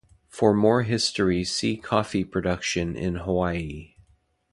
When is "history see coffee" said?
0.81-2.23